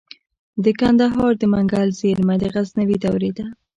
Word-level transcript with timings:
د 0.63 0.65
کندهار 0.79 1.31
د 1.37 1.43
منگل 1.53 1.89
زیرمه 1.99 2.35
د 2.39 2.43
غزنوي 2.53 2.97
دورې 3.05 3.31
ده 3.37 3.45